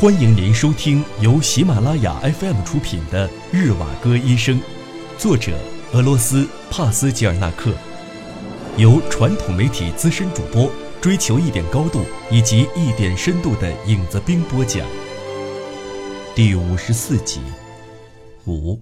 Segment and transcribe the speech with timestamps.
[0.00, 4.60] 欢迎您收听由喜马拉雅 FM 出品的《日瓦戈医生》，
[5.18, 5.58] 作者
[5.92, 7.74] 俄罗斯帕斯吉尔纳克，
[8.76, 10.70] 由传统媒体资深主播
[11.00, 14.86] 追求一点高度以及一点深度的影子兵播讲。
[16.32, 17.40] 第五十四集，
[18.46, 18.80] 五。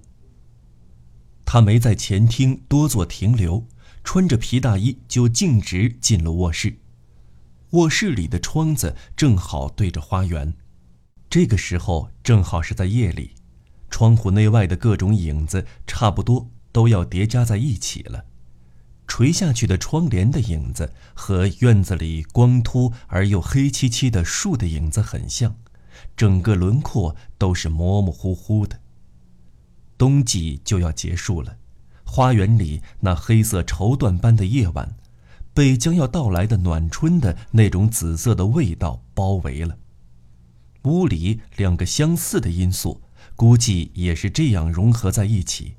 [1.46, 3.64] 他没在前厅多做停留，
[4.04, 6.76] 穿着皮大衣就径直进了卧室。
[7.70, 10.52] 卧室里的窗子正好对着花园。
[11.28, 13.34] 这个时候正好是在夜里，
[13.90, 18.24] 窗户内外的各种影子差不多都要叠加在一起了。
[19.08, 25.56] 垂下去的窗帘的影子和院子里光秃而又黑漆漆的树的影子很像，
[26.16, 28.80] 整个轮廓都是模模糊糊的。
[29.96, 31.56] 冬季就要结束了，
[32.04, 34.96] 花园里那黑色绸缎般的夜晚，
[35.54, 39.78] 被将要到来的暖春的那种紫色的味道包围了。
[40.86, 43.02] 屋里两个相似的因素，
[43.34, 45.74] 估计也是这样融合在一起。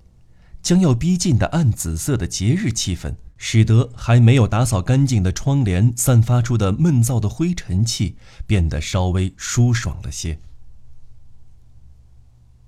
[0.61, 10.39] 将要逼近的暗紫色的节日气氛，使得还没有打扫干净的窗帘散发出的闷燥的灰尘气变得稍微舒爽了些。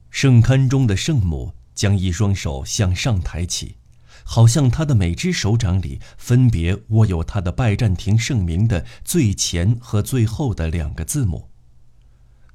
[0.10, 3.76] 圣龛中的圣母将一双手向上抬起，
[4.24, 11.50] 好像她的每只手掌里分别握有她的拜占庭圣名的最前和最后的两个字母。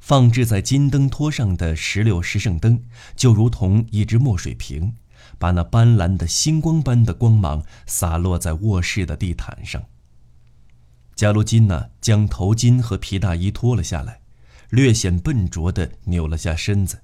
[0.07, 2.85] 放置在金灯托上的石榴石圣灯，
[3.17, 4.97] 就如同一只墨水瓶，
[5.39, 9.83] 把那斑斓的星光般的光芒洒落在卧室的地毯上。
[11.15, 14.21] 加罗金娜将头巾和皮大衣脱了下来，
[14.69, 17.01] 略显笨拙地扭了下身子，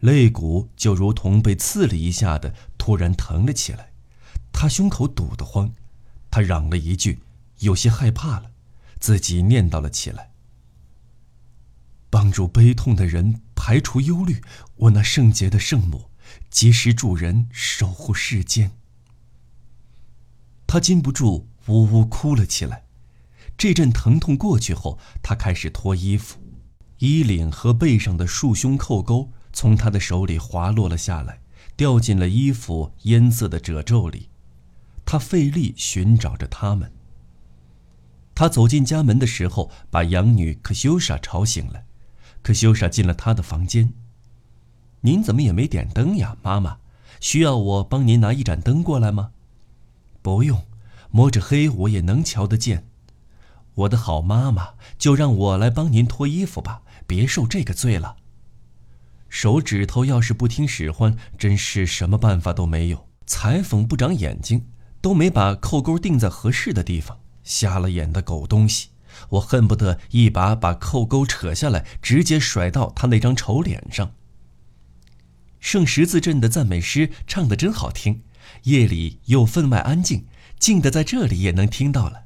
[0.00, 3.92] 肋骨就如同被刺了一下的突然疼了起来，
[4.52, 5.72] 她胸口堵得慌，
[6.32, 7.20] 她嚷了一句，
[7.60, 8.50] 有些害怕了，
[8.98, 10.30] 自己念叨了起来。
[12.14, 14.40] 帮助悲痛的人，排除忧虑。
[14.76, 16.10] 我那圣洁的圣母，
[16.48, 18.70] 及时助人，守护世间。
[20.64, 22.84] 他禁不住呜呜哭了起来。
[23.58, 26.38] 这阵疼痛过去后，他开始脱衣服，
[26.98, 31.40] 衣领和背上的束胸扣钩从他的手里滑落了下来，
[31.76, 34.28] 掉进了衣服烟色的褶皱里。
[35.04, 36.92] 他费力寻找着他们。
[38.36, 41.82] 他走进家门的时候，把养女克修莎吵醒了。
[42.44, 43.94] 可修莎进了他的房间。
[45.00, 46.76] 您怎么也没点灯呀，妈妈？
[47.20, 49.30] 需要我帮您拿一盏灯过来吗？
[50.20, 50.62] 不用，
[51.10, 52.86] 摸着黑我也能瞧得见。
[53.74, 58.16] 我的好妈妈，就让我来帮您脱衣服吧，别受这个罪了。
[59.30, 63.08] 手指头要是不听使唤，真是什么办法都没有。
[63.26, 64.66] 裁缝不长眼睛，
[65.00, 68.90] 都没把扣钩钉在合适的地方，瞎了眼的狗东西。
[69.30, 74.12] 我恨不得一把把扣钩扯下来，直接甩到他那张丑脸上。
[75.60, 78.22] 圣十字镇的赞美诗唱得真好听，
[78.64, 80.26] 夜里又分外安静，
[80.58, 82.24] 静的在这里也能听到了。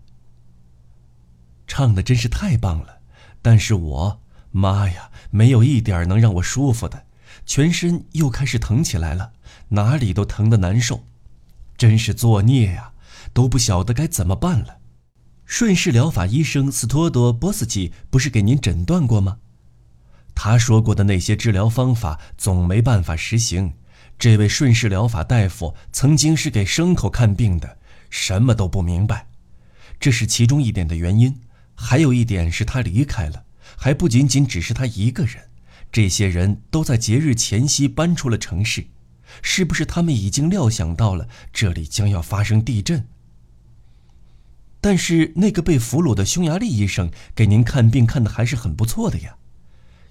[1.66, 3.00] 唱的真是太棒了，
[3.40, 4.20] 但是我
[4.50, 7.04] 妈呀，没有一点能让我舒服的，
[7.46, 9.32] 全身又开始疼起来了，
[9.68, 11.04] 哪里都疼得难受，
[11.76, 12.92] 真是作孽呀，
[13.32, 14.77] 都不晓得该怎么办了。
[15.48, 19.38] 顺势疗法医生斯托多波斯基不是给您诊断过吗？
[20.34, 23.72] 他说过的那些治疗方法总没办法实行。
[24.18, 27.78] 这位顺势疗法大夫曾经是给牲口看病的，
[28.10, 29.26] 什么都不明白。
[29.98, 31.40] 这是其中一点的原因，
[31.74, 33.44] 还有一点是他离开了，
[33.74, 35.44] 还不仅仅只是他一个人。
[35.90, 38.88] 这些人都在节日前夕搬出了城市，
[39.40, 43.08] 是不是他们已经料想到了这里将要发生地震？
[44.80, 49.36] 但是那个被俘虏的匈牙利医生给您看病看的还是很不错的呀，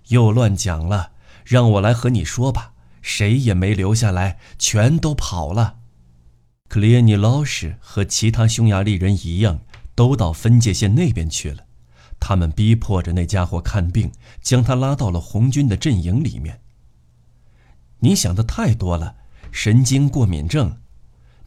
[0.10, 1.12] 又乱讲了，
[1.46, 5.78] 让我来和你说吧，谁也没留下来，全都跑了。
[6.68, 9.62] 克列尼老师和其他匈牙利人一样，
[9.96, 11.64] 都到分界线那边去了，
[12.20, 14.12] 他们逼迫着那家伙看病，
[14.42, 16.60] 将他拉到了红军的阵营里面。
[18.00, 19.16] 你想的太多了，
[19.52, 20.78] 神经过敏症。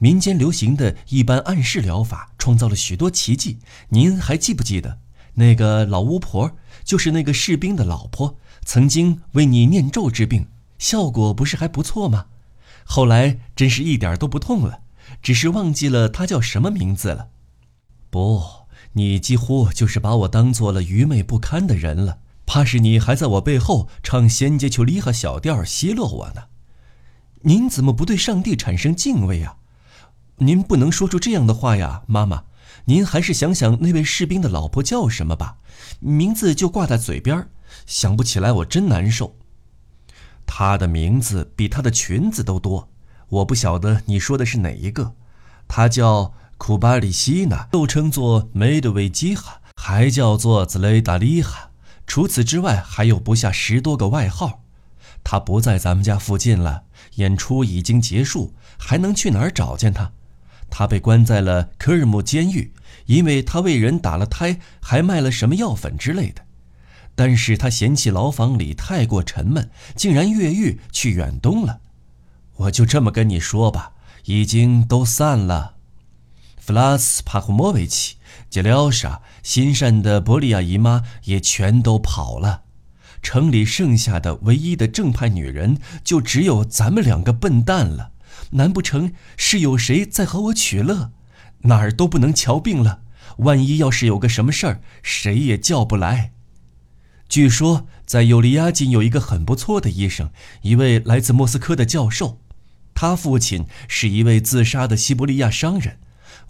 [0.00, 3.58] 民间流行的一般暗示疗法创造了许多奇迹。
[3.90, 4.98] 您还记不记得，
[5.34, 10.48] 那个老巫婆就是那个士兵的老婆，曾经为你念咒治病，
[10.78, 12.26] 效果不是还不错吗？
[12.84, 14.80] 后来真是一点都不痛了，
[15.22, 17.28] 只是忘记了她叫什么名字了。
[18.08, 18.42] 不，
[18.94, 22.18] 你几乎就是把我当做了愚昧不堪的人了。
[22.46, 26.44] 怕是你还在我背后唱仙杰丘里哈小调奚落我呢？
[27.42, 29.58] 您怎么不对上帝产生敬畏啊？
[30.40, 32.44] 您不能说出这样的话呀，妈妈。
[32.86, 35.58] 您还是想想那位士兵的老婆叫什么吧，
[36.00, 37.46] 名字就挂在嘴边
[37.86, 39.36] 想不起来，我真难受。
[40.46, 42.88] 她的名字比她的裙子都多，
[43.28, 45.14] 我不晓得你说的是哪一个。
[45.68, 51.70] 她叫库巴里希娜，又称作梅德韦基哈，还叫做兹雷达利哈。
[52.06, 54.62] 除此之外，还有不下十多个外号。
[55.22, 56.84] 她不在咱们家附近了，
[57.16, 60.10] 演出已经结束，还能去哪儿找见她？
[60.70, 62.72] 他被关在了科尔姆监狱，
[63.06, 66.42] 因为他为人打了胎，还卖了什么药粉之类的。
[67.14, 71.80] 但是他嫌弃牢房里太过沉闷，竟然越狱去远东了。
[72.56, 73.92] 我就这么跟你说吧，
[74.24, 75.74] 已经都散了。
[76.56, 78.16] 弗拉斯帕胡莫维奇、
[78.48, 82.62] 杰廖莎、心善的伯利亚姨妈也全都跑了。
[83.22, 88.12] 城里剩下的唯一的正派女人，就只有咱们两个笨蛋了。
[88.50, 91.12] 难不成是有谁在和我取乐？
[91.62, 93.02] 哪儿都不能瞧病了。
[93.38, 96.32] 万一要是有个什么事儿，谁也叫不来。
[97.28, 100.30] 据说在尤利亚金有一个很不错的医生，
[100.62, 102.38] 一位来自莫斯科的教授，
[102.92, 105.98] 他父亲是一位自杀的西伯利亚商人。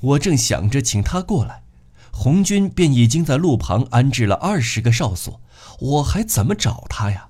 [0.00, 1.62] 我正想着请他过来，
[2.10, 5.40] 红军便已经在路旁安置了二十个哨所，
[5.80, 7.28] 我还怎么找他呀？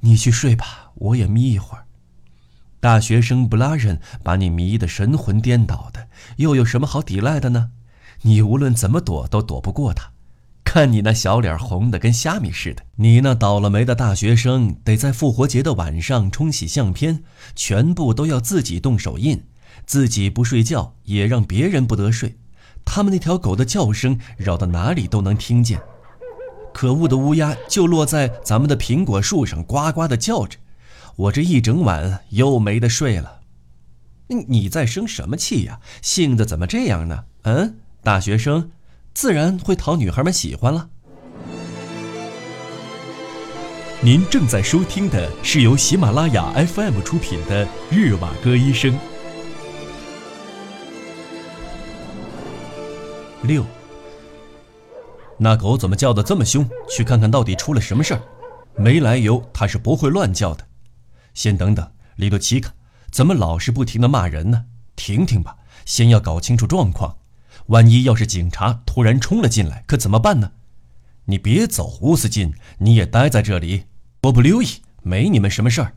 [0.00, 1.86] 你去睡吧，我也眯一会儿。
[2.82, 6.08] 大学生布拉人把你迷得神魂颠倒的，
[6.38, 7.70] 又有什么好抵赖的呢？
[8.22, 10.10] 你无论怎么躲都躲不过他。
[10.64, 17.22] 看你那小脸红的跟虾米似的，你那倒了霉的大学生得在复活节的晚上冲洗相片，
[17.54, 19.44] 全部都要自己动手印，
[19.86, 22.36] 自己不睡觉也让别人不得睡。
[22.84, 25.80] 他们那条狗的叫声绕到哪里都能听见，
[26.74, 30.58] 可恶的乌鸦就落在咱们的苹果树上呱呱的叫着，
[31.16, 33.40] 我这一整晚又没得睡了。
[34.48, 35.80] 你在生什么气呀？
[36.00, 37.24] 性子怎么这样呢？
[37.42, 38.70] 嗯，大学生。
[39.12, 40.88] 自然会讨女孩们喜欢了。
[44.00, 48.92] 您正在收听的是由喜马拉雅 FM 出品的《日瓦戈医生》。
[53.42, 53.66] 六，
[55.36, 56.66] 那狗怎么叫的这么凶？
[56.88, 58.22] 去看看到底出了什么事儿。
[58.76, 60.66] 没来由，它是不会乱叫的。
[61.34, 62.72] 先等等，里多奇卡，
[63.10, 64.66] 怎么老是不停的骂人呢？
[64.96, 67.18] 停停吧，先要搞清楚状况。
[67.66, 70.52] 万一要是警察突然冲了进来，可怎么办呢？
[71.26, 73.84] 你别走，乌斯金，你也待在这里。
[74.24, 74.66] 我不留意，
[75.02, 75.96] 没你们什么事儿。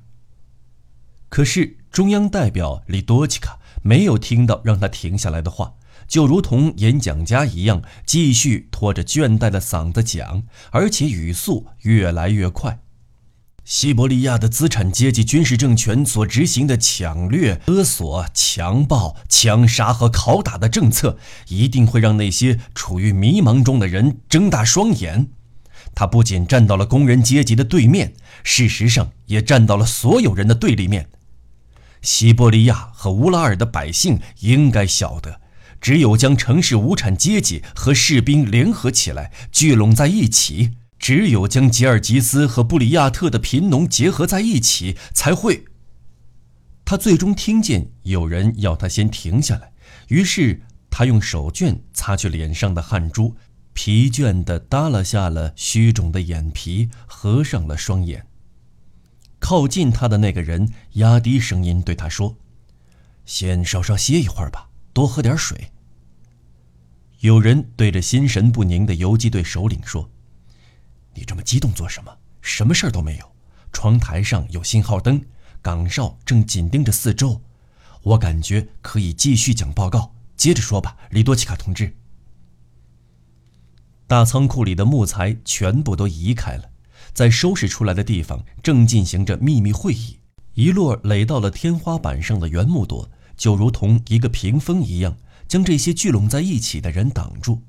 [1.30, 5.74] 可是中央代表里多奇卡没有听到让他停下来的话，
[6.08, 12.80] 就如同演讲家一样，继续拖着倦怠的嗓子讲，而且语速越来越快。
[13.68, 21.18] 西伯利亚的资产阶级军事政权所执行的抢掠、勒索、强暴、枪杀和拷打的政策，
[21.48, 25.30] 一定会让那些处于迷茫中的人睁大双眼。
[25.96, 28.14] 他不仅站到了工人阶级的对面，
[28.44, 31.10] 事实上也站到了所有人的对立面。
[32.04, 35.42] 西伯利亚和乌拉尔的百姓应该晓得，
[35.82, 40.74] 只有将城市无产阶级和士兵联合起来，聚拢在一起。
[40.98, 45.66] 只有将吉尔吉斯和布里亚特的贫农结合在一起，才会。
[46.84, 49.74] 他最终听见有人要他先停下来，
[50.08, 53.36] 于是他用手绢擦去脸上的汗珠，
[53.74, 58.26] 疲倦地耷拉下了虚肿的眼皮，合上了双眼。
[59.40, 62.38] 靠近他的那个人压低声音对他说
[63.26, 65.72] ：“先稍稍歇一会儿吧，多喝点水。”
[67.20, 70.10] 有人对着心神不宁的游击队首领说。
[71.16, 72.16] 你这么激动做什么？
[72.42, 73.32] 什么事儿都没有。
[73.74, 75.22] 窗台上有信号灯，
[75.62, 77.42] 岗哨正紧盯着四周。
[78.04, 80.14] 我感觉可以继续讲报告。
[80.38, 81.96] 接着说吧，里多奇卡同志。
[84.06, 86.70] 大仓库里的木材全部都移开了，
[87.14, 90.20] 在收拾出来的地方正进行着秘密会议。
[90.54, 95.18] 一摞垒到了天花板上的原木垛，就如同一个屏风一样，
[95.48, 97.62] 将这些聚拢在一起的人挡住，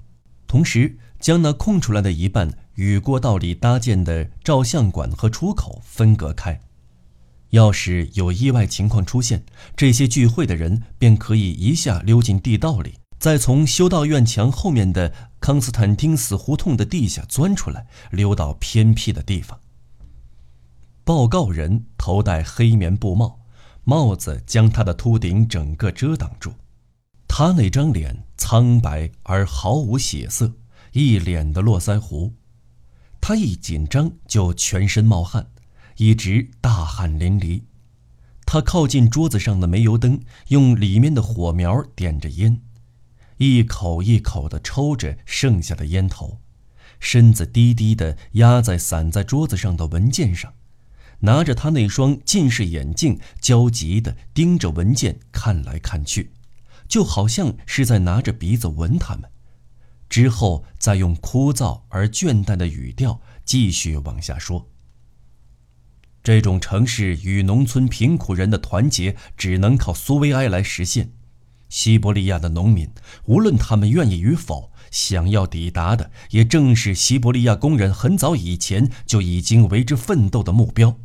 [0.47, 2.57] 同时将那空出来的一半。
[2.77, 6.61] 与过道里搭建的照相馆和出口分隔开，
[7.51, 19.59] 要是有意外情况出现，这些聚会的人便可以一下溜进地道里，再从修道院墙后面的康斯坦丁死胡同的地下钻出来，溜到偏僻的地方。
[21.03, 23.41] 报告人头戴黑棉布帽，
[23.83, 26.53] 帽子将他的秃顶整个遮挡住，
[27.27, 30.53] 他那张脸苍白而毫无血色，
[30.99, 32.33] 一脸的络腮胡。
[33.21, 35.51] 他一紧张就全身冒汗，
[35.99, 37.65] 一直大汗淋漓。
[38.47, 42.63] 他靠近桌子上的煤油灯，用里面的火苗点着烟，
[43.37, 46.41] 一口一口地抽着剩下的烟头，
[46.99, 50.55] 身子低低地压在散在桌子上的文件上，
[51.21, 56.33] 拿着他那双近视眼镜，焦急地盯着文件看来看去，
[56.89, 59.29] 就好像是在拿着鼻子闻它们。
[60.09, 64.69] 之后再用枯燥而倦怠的语调继续往下说。
[66.23, 71.13] 这种城市与农村贫苦人的团结，只能靠苏维埃来实现。
[71.69, 72.91] 西伯利亚的农民，
[73.25, 80.99] 无论他们愿意与否，想要抵达的，也正是西伯利亚工人很早以前就已经为之奋斗的目标。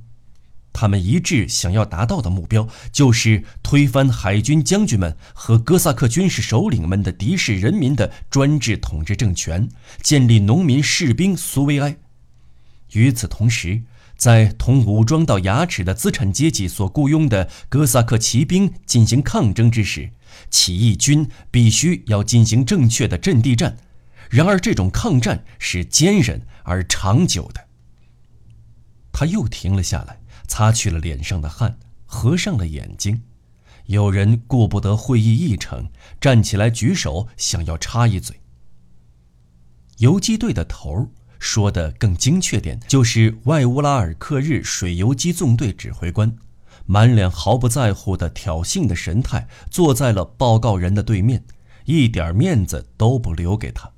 [0.74, 9.68] 他们一致想要达到的目标，就是推翻海军将军们和哥萨克军事首领们的敌视人民的专制统治政权，
[10.02, 11.98] 建立农民士兵苏维埃。
[12.94, 13.84] 与此同时，
[14.16, 20.12] 在同武装到牙齿的资产阶级所雇佣的哥萨克骑兵进行抗争之时，
[20.50, 23.78] 起义军必须要进行正确的阵地战。
[24.30, 27.68] 然而，这种抗战是坚韧而长久的。
[29.12, 30.21] 他又停了下来。
[30.52, 33.22] 擦去了脸上的汗，合上了眼睛。
[33.86, 35.90] 有人顾不得会议议程，
[36.20, 38.36] 站起来举手，想要插一嘴。
[40.00, 46.36] 游击队的头说的更精确点，就是外乌拉尔克日水游击纵队指挥官，
[46.86, 51.46] 满脸毫不在乎的挑衅的神态，坐在了报告人的对面，
[51.86, 53.90] 一点面子都不留给他，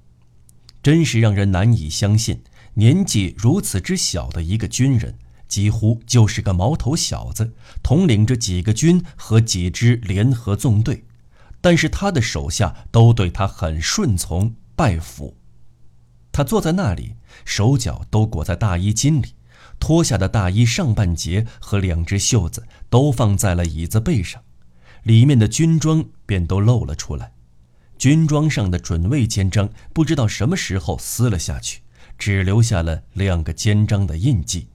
[0.83, 2.43] 真是让人难以相信，
[2.75, 5.17] 年纪如此之小的一个军人。
[5.48, 11.04] 几乎就是个毛头小子，统领着几个军和几支联合纵队，
[11.62, 15.38] 但是他的手下都对他很顺从拜服。
[16.32, 19.36] 他坐在那里，手脚都裹在大衣襟里，
[19.80, 24.42] 脱下的大衣上半截和两只袖子都放在了椅子背上，
[25.04, 27.34] 里面的军装便都露了出来。
[28.00, 31.82] 军装上的准尉肩章不知道什么时候撕了下去，
[32.18, 34.70] 只留下了两个肩章的印记。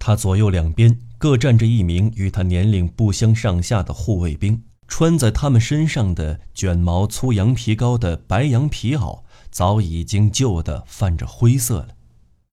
[0.00, 11.88] 他左右两边各站着一名与他年龄不相上下的护卫兵，穿在他们身上的卷毛粗羊皮膏的白羊皮袄早已经旧得泛着灰色了。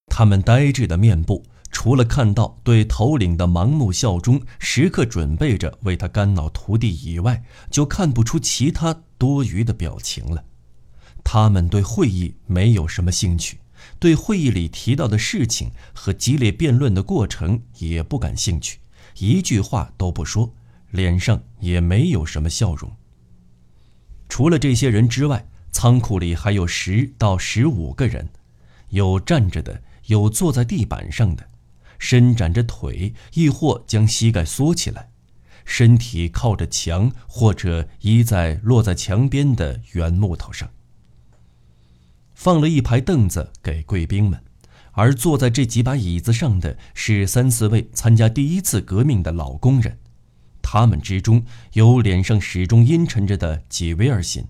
[0.08, 10.44] 他们呆滞的面部，除了看到对头领的盲目效忠，时刻准备着为他肝脑涂地以外，就看不出其他多余的表情了。
[11.24, 13.60] 他们对会议没有什么兴趣。
[14.00, 18.80] 对会议里提到的事情和激烈辩论的过程也不感兴趣，
[19.18, 20.54] 一句话都不说，
[20.92, 22.92] 脸上也没有什么笑容。
[24.30, 28.30] 除了这些人之外，仓库里还有十到十五个人，
[28.90, 31.50] 有站着的，有坐在地板上的，
[31.98, 35.10] 伸展着腿，亦或将膝盖缩起来，
[35.66, 40.70] 身体靠着墙或者依在落在墙边的圆木头上。
[42.38, 44.40] 放了一排凳子给贵宾们，
[44.92, 49.98] 而坐在这几把椅子上的是三四位参加第一次革命的老工人，
[50.62, 54.46] 他们之中有脸上始终阴沉着的吉维尔辛，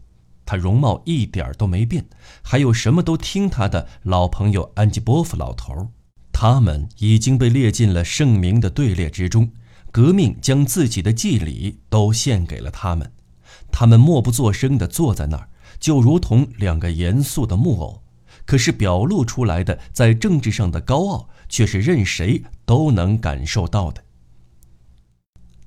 [0.45, 2.03] 他容貌一点都没变；
[2.41, 5.93] 还有什么都听他的老朋友安吉波夫老头，
[6.33, 9.49] 他们已经被列进了圣明的队列之中。
[9.93, 13.13] 革命将自己的祭礼都献给了他们，
[13.71, 15.47] 他们默不作声地坐在那儿。
[15.79, 18.01] 就如同两个严肃的木偶，
[18.45, 24.03] 可是表露出来的在政治上的高傲，却是任谁都能感受到的。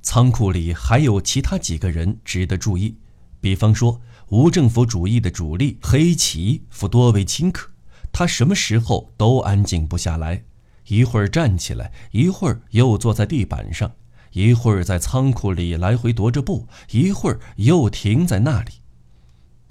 [0.03, 2.97] 仓库里还有其他几个人值得注意，
[3.41, 7.71] 比方说无政府主义的主力黑旗弗多维钦科，
[8.11, 10.43] 他什么时候都安静不下来，
[10.89, 13.93] 一会儿站起来，一会儿又坐在地板上，
[14.33, 18.73] 一会儿在仓库里来回踱着步，一会儿又停在那里。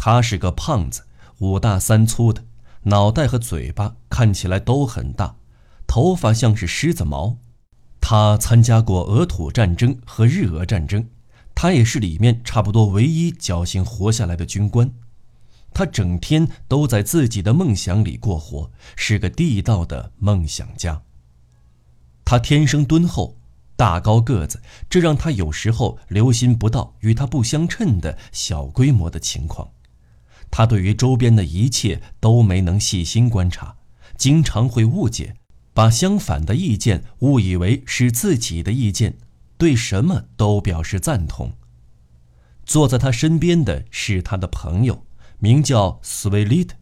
[0.02, 1.04] 他是个胖子，
[1.40, 2.46] 五大三粗的，
[2.84, 5.36] 脑袋和嘴巴看起来都很大，
[5.86, 7.36] 头发像是狮子毛。
[8.00, 11.06] 他参加过俄土战争和日俄战争，
[11.54, 14.90] 他也是里面差不多唯一侥幸活下来的军官。
[15.74, 21.02] 他整天都在自己的梦想里过活，是个地道的梦想家。
[22.24, 23.36] 他天生敦厚，
[23.76, 29.70] 大高个子，这让他有时候留心不到与他不相称的小规模的情况。
[30.52, 33.78] 他对于周边的一切都没能细心观察，
[34.18, 35.36] 经常会误解，
[35.74, 39.18] 把相反的意见误以为是自己的意见，
[39.58, 41.54] 对什么都表示赞同。
[42.66, 45.06] 坐在他身边的是他的朋友，
[45.40, 46.76] 名叫斯维利特，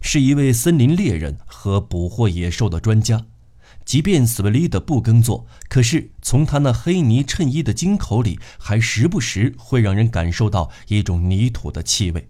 [0.00, 3.26] 是一位森林猎人和捕获野兽的专家。
[3.84, 12.28] 即便斯维利特不耕作，可是从他那黑泥衬衣的襟口里，还时不时会让人感受到一种泥土的气味。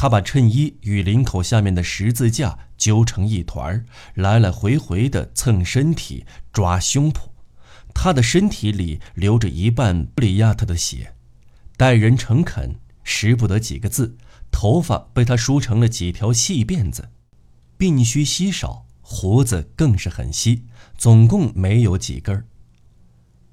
[0.00, 7.30] 他把衬衣与领口下面的十字架揪成一团，来来回回的蹭身体、抓胸脯。
[7.92, 11.14] 他的身体里流着一半布里亚特的血，
[11.76, 14.16] 待人诚恳，识不得几个字，
[14.52, 17.08] 头发被他梳成了几条细辫子，
[17.76, 22.46] 鬓须稀少，胡子更是很稀，总共没有几根儿。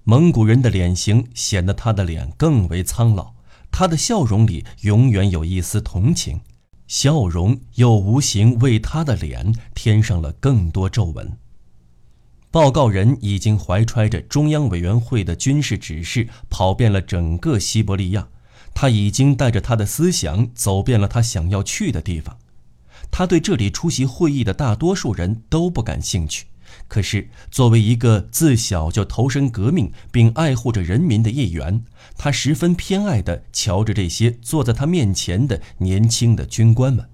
[0.04, 3.34] 蒙古人的脸型显得他的脸更为苍老，
[3.78, 6.40] 他的笑容里永远有一丝同情，
[6.88, 11.38] 笑容又无形为他的脸添上了更多皱纹。
[12.50, 18.30] 报告人已经怀揣着中央委员会的军事指示，跑遍了整个西伯利亚。
[18.74, 22.38] 他已经带着他的思想走遍了他想要去的地方。
[23.12, 26.46] 他对这里出席会议的大多数人都不感兴趣。
[26.88, 31.84] 可是，作为一个自小就投身革命并爱护着人民的议员，
[32.18, 37.10] 他十分偏爱地瞧着这些坐在他面前的年轻的军官们。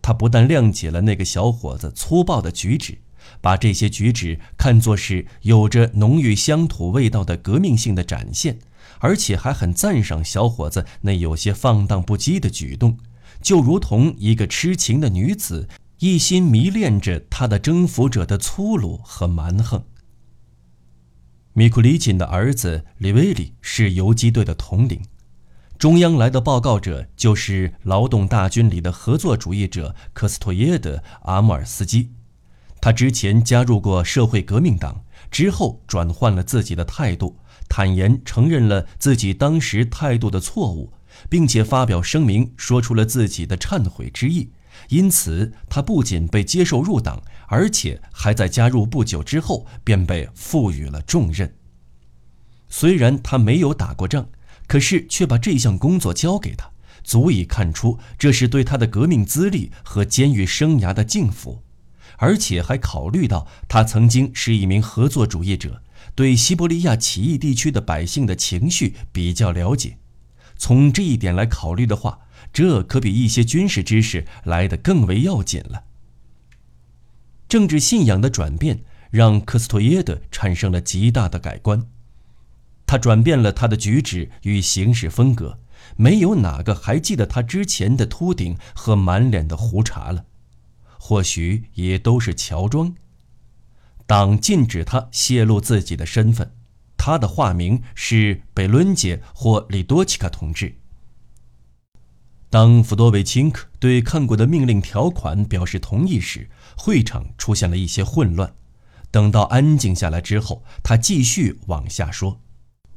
[0.00, 2.98] 他不但谅解了那个小伙子粗暴的举止。
[3.40, 8.58] 把这些举止看作是有着浓郁乡土味道的革命性的展现，
[8.98, 12.98] 而且还很赞赏小伙子那有些放荡不羁的举动，
[13.40, 15.68] 就如同一个痴情的女子
[16.02, 19.84] 一心迷恋着他的征服者的粗鲁和蛮横。
[21.52, 25.00] 米库里锦的儿子里维里是游击队的统领，
[25.78, 32.10] 中央来的报告者就是劳动大军里的合作主义者科斯托耶德·阿穆尔斯基。
[32.80, 40.92] 他之前加入过社会革命党，之后转换了自己的态度，坦言承认了自己当时态度的错误，
[41.30, 44.50] 并且发表声明说出了自己的忏悔之意。
[44.88, 51.54] 因此，他不仅被接受入党，而且还在加入不久之后便被赋予了重任。
[52.68, 54.28] 虽然他没有打过仗，
[54.66, 56.70] 可是却把这项工作交给他，
[57.04, 61.62] 足以看出这是对他的革命资历和监狱生涯的敬服。
[62.18, 65.82] 而且还考虑到他曾经是一名合作主义者，
[66.14, 69.98] 对西伯利亚起义地区的百姓的情绪比较了解。
[70.56, 72.20] 从这一点来考虑的话，
[72.52, 75.84] 这可比一些军事知识来得更为要紧了。
[77.48, 81.86] 政治信仰的转变让科斯托耶德产生了极大的改观，
[82.86, 85.58] 他转变了他的举止与行事风格，
[85.96, 90.24] 没有哪个还记得他之前的秃顶和满脸的胡茬了。
[90.98, 92.94] 或许也都是乔装。
[94.06, 96.52] 党禁止他泄露自己的身份，
[96.96, 100.76] 他的化名是贝伦杰或里多奇卡同志。
[102.52, 108.52] 当弗多维钦克对看过的命令条款表示同意时，会场出现了一些混乱。
[109.10, 112.42] 等到安静下来之后，他继续往下说。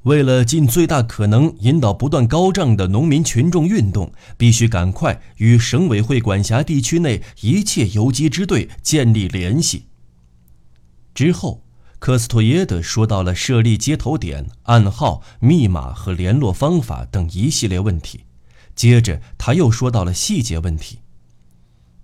[0.04, 9.86] 为了尽最大可能引导不断高涨的农民群众运动，必须赶快与省委会管辖地区内一切游击支队建立联系。
[11.14, 11.64] 之后，
[12.00, 18.25] 科斯托耶德说到了设立接头点、暗号、密码和联络方法等一系列问题。
[18.76, 21.00] 接着，他又说到了细节问题。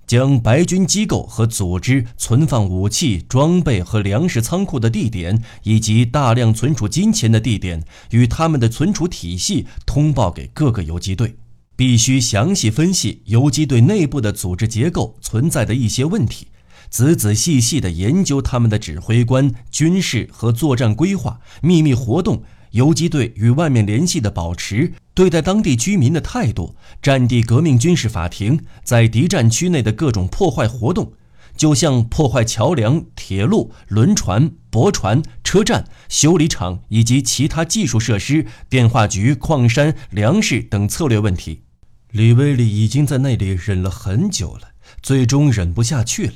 [0.07, 11.37] 将白军机构和组织存放武器装备和粮食仓库的地点，以及大量存储金钱的地点与他们的存储体系通报给各个游击队，
[11.77, 16.47] 必须详细分析游击队内部的组织结构存在的一些问题，
[16.89, 22.43] 仔仔细细地研究他们的指挥官、军事和作战规划、秘密活动。
[22.71, 31.13] 游击队与外面联系的保持，对待当地居民的态度，战地革命军事法庭在敌占区内的各种破坏活动，
[31.57, 41.63] 就像破坏桥梁、铁路、轮船、驳船、车站、修理厂以及其他技术设施、电话局、矿山、粮食等策略问题。
[42.11, 44.69] 李威利已经在那里忍了很久了，
[45.01, 46.33] 最终忍不下去了，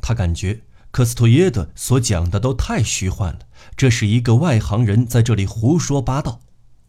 [0.00, 0.62] 他感觉。
[0.96, 3.40] 科斯托耶德所讲的都太虚幻了，
[3.76, 6.40] 这是一个外行人在这里胡说八道。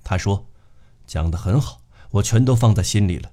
[0.02, 0.48] 他说
[1.06, 3.32] ：“讲得很好，我全都放在心里了。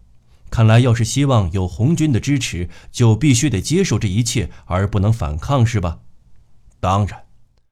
[0.50, 6.00] 看来，要是希望有红军的支持，就必须得接受这一切，而不能反抗，是吧？”
[6.80, 7.22] 当然，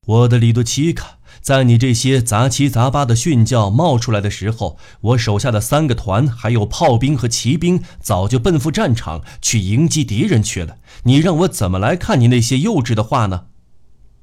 [0.07, 1.19] 我的里多奇卡。
[1.43, 10.79] 在你这些杂七杂八的训教冒出来的时候，我手下的三个团还有炮兵和骑兵早就奔赴战场去迎击敌人去了。
[11.03, 13.47] 你让我怎么来看你那些幼稚的话呢？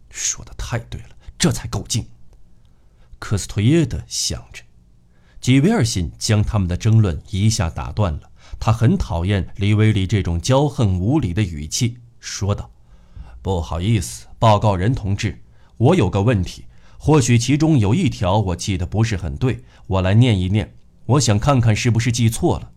[0.09, 2.07] 说的太对了，这才够劲。
[3.19, 4.63] 科斯托耶德想着，
[5.41, 8.21] 吉维尔辛将他们的争论一下打断了。
[8.61, 12.71] 他很讨厌李维里这种骄横无礼的语气，说道
[13.43, 15.43] ：“不好意思，报告人同志，
[15.75, 16.63] 我有个问题。”
[17.01, 20.75] 或许其中有一条我记得不是很对，我来念一念。
[21.05, 22.71] 我想看看是不是记错了。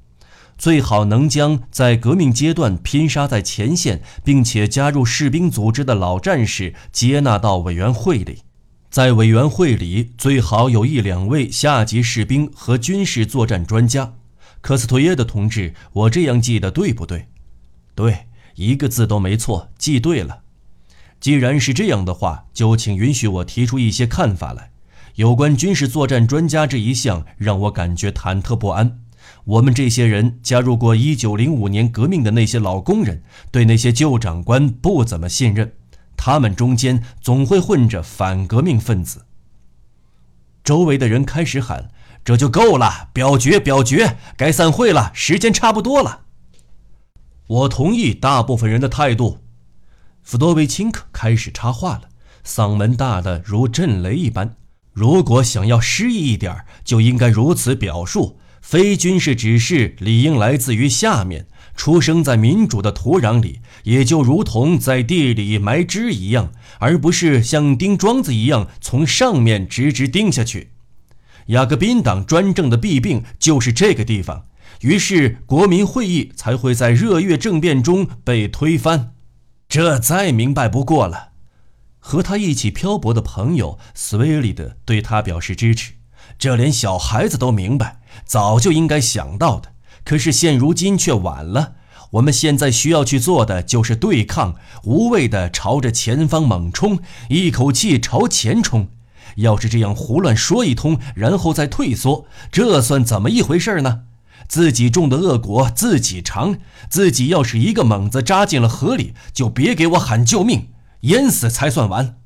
[0.57, 8.43] 最好能将在革命阶段拼杀在前线并且加入士兵组织的老战士接纳到委员会里。
[8.89, 14.15] 在委员会里，最好有一两位下级士兵和军事作战专家。
[14.61, 17.27] 科斯托耶的同志，我这样记得对不对？
[17.97, 20.42] 对，一个字都没错，记对了。
[21.23, 24.73] 既然是这样的话，就请允许我提出一些看法来。
[25.15, 28.99] 有关军事作战专家这一项，让我感觉忐忑不安。
[29.45, 35.75] 我们这些人加入过1905年革命的那些老工人，对那些旧长官不怎么信任。
[36.17, 39.27] 他们中间总会混着反革命分子。
[40.65, 41.91] 周围的人开始喊
[42.25, 43.11] ：“这就够了！
[43.13, 44.17] 表决，表决！
[44.37, 46.23] 该散会了，时间差不多了。”
[47.47, 49.39] 我同意大部分人的态度。
[50.23, 52.03] 弗多维钦科开始插话了，
[52.47, 54.57] 嗓门大得如震雷一般。
[54.93, 70.71] 如果想要诗意一点，就应该如此表述：非军事指示理应来自于下面，出生在民主的土壤里，也就如同在地里埋枝一样，而不是像钉桩子一样从上面直直钉下去。
[71.47, 74.45] 雅各宾党专政的弊病就是这个地方，
[74.83, 79.15] 于是国民会议才会在热月政变中被推翻。
[79.69, 81.31] 这再明白不过了。
[81.99, 85.93] 和他一起漂泊的朋友斯威利德对他表示支持。
[86.39, 89.73] 这连小孩子都明白，早就应该想到的。
[90.05, 91.75] 可是现如今却晚了。
[92.13, 96.99] 我们现在需要去做的就是对抗，无畏地朝着前方猛冲，
[97.31, 98.89] 一口气朝前冲。
[99.37, 104.03] 要是这样胡乱说一通，然后再退缩，这算怎么一回事呢？
[104.49, 106.59] 自己种的恶果自己尝。
[106.89, 110.69] 自己要是一个猛子扎进了河里，就别给我喊救命。
[111.03, 112.17] 淹死才算完！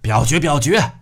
[0.00, 0.92] 表决，表决！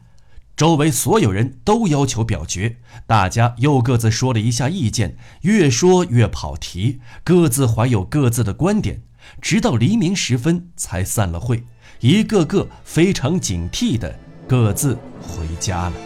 [0.56, 2.78] 周围所有人都要求表决。
[3.06, 9.02] 大家又各自说了一下意见，越说越跑题，各自怀有各自的观点，
[9.42, 11.64] 直到黎明时分才散了会，
[12.00, 14.18] 一个个非常警惕的
[14.48, 16.05] 各自回家了。